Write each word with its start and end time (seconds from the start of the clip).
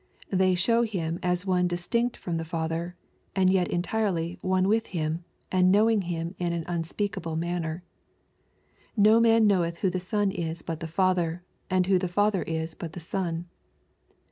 ''—They 0.41 0.55
show 0.55 0.81
Him 0.81 1.19
as 1.21 1.45
one 1.45 1.67
distinct 1.67 2.17
from 2.17 2.37
the 2.37 2.43
Father, 2.43 2.95
and 3.35 3.51
yet 3.51 3.67
entirely 3.67 4.39
one 4.41 4.67
with 4.67 4.87
Him, 4.87 5.23
and 5.51 5.71
knowing 5.71 6.01
Him 6.01 6.33
in 6.39 6.53
an 6.53 6.63
unspeakable 6.67 7.35
manner. 7.35 7.83
"No 8.97 9.19
man 9.19 9.45
knoweth 9.45 9.77
who 9.81 9.91
the 9.91 9.99
Son 9.99 10.31
is 10.31 10.63
but 10.63 10.79
the 10.79 10.87
Father: 10.87 11.43
and 11.69 11.85
who 11.85 11.99
the 11.99 12.07
Father 12.07 12.41
is 12.41 12.73
but 12.73 12.93
the 12.93 12.99
Son." 12.99 13.45